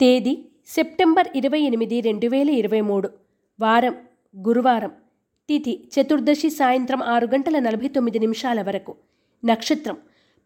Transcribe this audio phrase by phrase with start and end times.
[0.00, 3.10] తేదీ సెప్టెంబర్ ఇరవై ఎనిమిది రెండు వేల ఇరవై మూడు.
[3.60, 3.94] వారం
[4.48, 4.90] గురువారం.
[5.48, 8.94] తిథి చతుర్దశి సాయంత్రం ఆరు గంటల నలభై తొమ్మిది నిమిషాల వరకు.
[9.44, 9.96] నక్షత్రం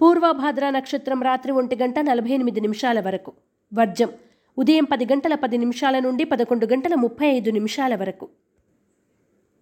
[0.00, 3.32] పూర్వభాద్ర నక్షత్రం రాత్రి ఒంటి గంట నలభై ఎనిమిది నిమిషాల వరకు.
[3.74, 4.08] వర్జం
[4.58, 8.28] ఉదయం పది గంటల పది నిమిషాల నుండి పదకొండు గంటల ముప్పై ఐదు నిమిషాల వరకు.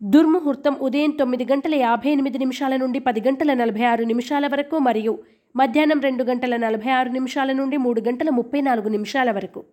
[0.03, 5.19] దుర్ముహూర్తం ఉదయం తొమ్మిది గంటల యాభై ఎనిమిది నిమిషాల నుండి పది గంటల నలభై ఆరు నిమిషాల వరకు మరియు
[5.57, 9.65] మధ్యాహ్నం రెండు గంటల నలభై ఆరు నిమిషాల నుండి మూడు గంటల ముప్పై నాలుగు నిమిషాల వరకు.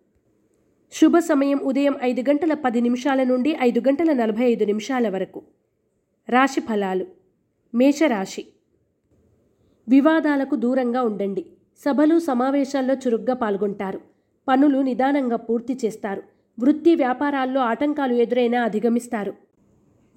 [0.93, 5.41] శుభ సమయం ఉదయం ఐదు గంటల పది నిమిషాల నుండి ఐదు గంటల నలభై ఐదు నిమిషాల వరకు.
[6.29, 7.05] రాశి ఫలాలు.
[7.75, 8.45] మేషరాశి.
[9.89, 11.45] వివాదాలకు దూరంగా ఉండండి.
[11.85, 14.01] సభలు సమావేశాల్లో చురుగ్గా పాల్గొంటారు.
[14.47, 16.23] పనులు నిదానంగా పూర్తి చేస్తారు.
[16.59, 19.52] వృత్తి వ్యాపారాల్లో ఆటంకాలు ఎదురైనా అధిగమిస్తారు.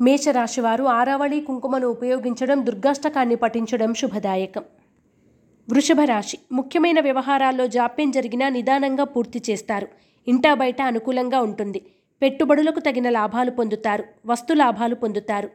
[0.00, 4.64] మేషరాశివారు ఆరావళి కుంకుమను ఉపయోగించడం దుర్గాష్టకాన్ని పఠించడం శుభదాయకం.
[5.70, 9.88] వృషభ రాశి ముఖ్యమైన వ్యవహారాల్లో జాప్యం జరిగినా నిదానంగా పూర్తి చేస్తారు.
[10.28, 11.86] ఇంటా బయట అనుకూలంగా ఉంటుంది.
[12.22, 14.05] పెట్టుబడులకు తగిన లాభాలు పొందుతారు.
[14.27, 15.50] వస్తు లాభాలు పొందుతారు.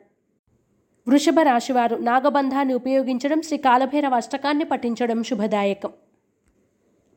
[1.08, 5.90] వృషభ రాశివారు నాగబంధాన్ని ఉపయోగించడం శ్రీ కాలభైరవ అష్టకాన్ని పఠించడం శుభదాయకం.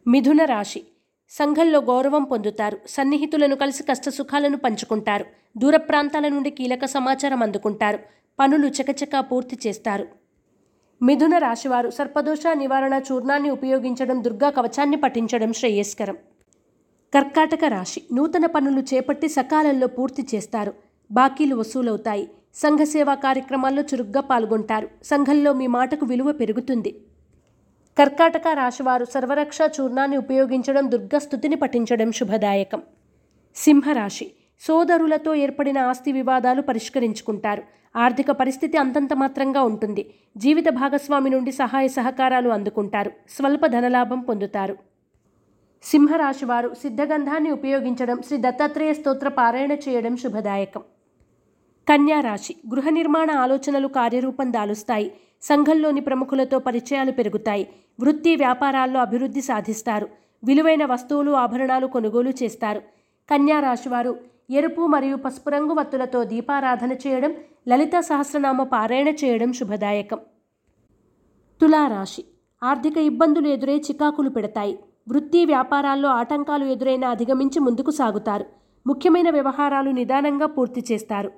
[0.07, 0.83] మిథున రాశి
[1.31, 2.79] సంఘంలో గౌరవం పొందుతారు.
[2.89, 5.25] సన్నిహితులను కలిసి కష్టసుఖాలను పంచుకుంటారు.
[5.59, 7.99] దూర ప్రాంతాల నుండి కీలక సమాచారం అందుకుంటారు.
[8.39, 10.09] పనులు చకచకా పూర్తి చేస్తారు.
[11.03, 16.17] మిథున రాశివారు సర్పదోష నివారణ చూర్ణాన్ని ఉపయోగించడం దుర్గా కవచాన్ని పఠించడం శ్రేయస్కరం.
[17.15, 20.75] కర్కాటక రాశి నూతన పనులు చేపట్టి సకాలంలో పూర్తి చేస్తారు.
[21.13, 22.31] బాకీలు వసూలవుతాయి.
[22.55, 24.89] సంఘ సేవా కార్యక్రమాల్లో చురుగ్గా పాల్గొంటారు.
[25.05, 27.01] సంఘంలో మీ మాటకు విలువ పెరుగుతుంది.
[27.99, 32.83] కర్కాటక రాశివారు సర్వరక్ష చూర్ణాన్ని ఉపయోగించడం దుర్గస్థుతిని పఠించడం శుభదాయకం.
[33.57, 34.33] సింహరాశి.
[34.61, 37.63] సోదరులతో ఏర్పడిన ఆస్తి వివాదాలు పరిష్కరించుకుంటారు.
[37.97, 40.15] ఆర్థిక పరిస్థితి అంతంత మాత్రంగా ఉంటుంది.
[40.37, 43.13] జీవిత భాగస్వామి నుండి సహాయ సహకారాలు అందుకుంటారు.
[43.31, 44.77] స్వల్ప ధనలాభం పొందుతారు.
[45.83, 50.81] సింహరాశి వారు సిద్ధగంధాన్ని ఉపయోగించడం శ్రీ దత్తాత్రేయ స్తోత్ర పారాయణ చేయడం శుభదాయకం.
[51.89, 55.13] కన్యా రాశి గృహ నిర్మాణ ఆలోచనలు కార్యరూపం దాలుస్తాయి.
[55.45, 57.69] సంఘంలోని ప్రముఖులతో పరిచయాలు పెరుగుతాయి.
[58.01, 60.09] వృత్తి వ్యాపారాల్లో అభివృద్ధి సాధిస్తారు.
[60.45, 62.81] విలువైన వస్తువులు ఆభరణాలు కొనుగోలు చేస్తారు.
[63.31, 67.35] కన్యా రాశివారు ఎరుపు మరియు పసుపు రంగు వత్తులతో దీపారాధన చేయడం
[67.69, 70.19] లలిత సహస్రనామ పారాయణ చేయడం శుభదాయకం.
[71.61, 72.25] తులారాశి
[72.63, 74.79] ఆర్థిక ఇబ్బందులు ఎదురై చికాకులు పెడతాయి.
[75.09, 78.45] వృత్తి వ్యాపారాల్లో ఆటంకాలు ఎదురైనా అధిగమించి ముందుకు సాగుతారు.
[78.87, 81.33] ముఖ్యమైన వ్యవహారాలు నిదానంగా పూర్తి చేస్తారు.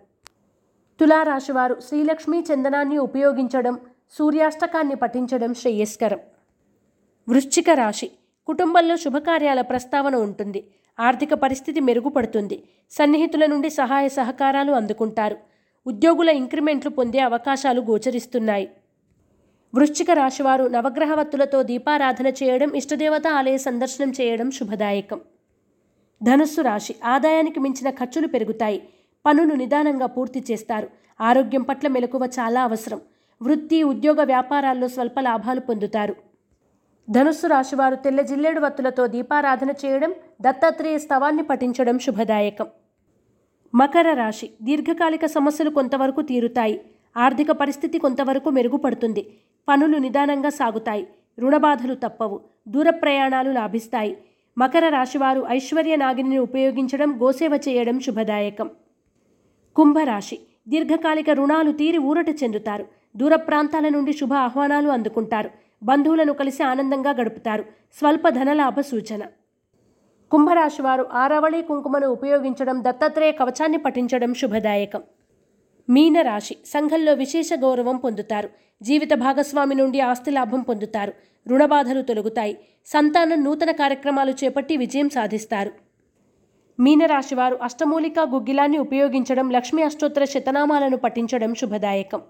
[1.00, 3.78] తులారాశివారు శ్రీలక్ష్మీ చందనాన్ని ఉపయోగించడం
[4.10, 6.18] సూర్యాష్టకాన్ని పఠించడం శ్రేయస్కరం.
[7.28, 8.10] వృశ్చిక రాశి.
[8.46, 10.70] కుటుంబంలో శుభకార్యాల ప్రస్తావన ఉంటుంది.
[11.00, 12.62] ఆర్థిక పరిస్థితి మెరుగుపడుతుంది.
[12.90, 15.36] సన్నిహితుల నుండి సహాయ సహకారాలు అందుకుంటారు.
[15.86, 18.70] ఉద్యోగుల ఇంక్రిమెంట్లు పొందే అవకాశాలు గోచరిస్తున్నాయి.
[19.74, 25.20] వృశ్చిక రాశివారు నవగ్రహవత్తులతో దీపారాధన చేయడం ఇష్టదేవత ఆలయ సందర్శనం చేయడం శుభదాయకం.
[26.22, 26.96] ధనుస్సు రాశి.
[27.04, 28.88] ఆదాయానికి మించిన ఖర్చులు పెరుగుతాయి.
[29.26, 30.88] పనులు నిదానంగా పూర్తి చేస్తారు.
[31.20, 33.00] ఆరోగ్యం పట్ల మెలకువ చాలా అవసరం.
[33.42, 36.16] వృత్తి ఉద్యోగ వ్యాపారాల్లో స్వల్ప లాభాలు పొందుతారు.
[37.10, 42.66] ధనుస్సు రాశివారు తెల్ల జిల్లేడు వత్తులతో దీపారాధన చేయడం దత్తాత్రేయ స్తవాన్ని పఠించడం శుభదాయకం.
[43.74, 46.80] మకర రాశి దీర్ఘకాలిక సమస్యలు కొంతవరకు తీరుతాయి.
[47.16, 49.36] ఆర్థిక పరిస్థితి కొంతవరకు మెరుగుపడుతుంది.
[49.68, 51.06] పనులు నిదానంగా సాగుతాయి.
[51.38, 52.40] రుణబాధలు తప్పవు.
[52.68, 54.16] దూర ప్రయాణాలు లాభిస్తాయి.
[54.58, 58.70] మకర రాశివారు ఐశ్వర్య నాగిని ఉపయోగించడం గోసేవ చేయడం శుభదాయకం.
[59.76, 60.38] కుంభరాశి
[60.68, 62.86] దీర్ఘకాలిక రుణాలు తీరి ఊరట చెందుతారు.
[63.16, 65.50] దూర ప్రాంతాల నుండి శుభ ఆహ్వానాలు అందుకుంటారు.
[65.82, 67.64] బంధువులను కలిసి ఆనందంగా గడుపుతారు.
[67.98, 69.22] స్వల్ప ధనలాభ సూచన.
[70.30, 75.02] కుంభరాశివారు ఆరవళి కుంకుమను ఉపయోగించడం దత్తాత్రేయ కవచాన్ని పఠించడం శుభదాయకం.
[75.90, 78.48] మీనరాశి సంఘంలో విశేష గౌరవం పొందుతారు.
[78.82, 81.12] జీవిత భాగస్వామి నుండి ఆస్తి లాభం పొందుతారు.
[81.48, 82.58] రుణబాధలు తొలగుతాయి.
[82.86, 85.85] సంతానం నూతన కార్యక్రమాలు చేపట్టి విజయం సాధిస్తారు.
[86.78, 92.22] మీనరాశివారు అష్టమూలికా గుగ్గిలాన్ని ఉపయోగించడం లక్ష్మీ అష్టోత్తర శతనామాలను పఠించడం శుభదాయకం.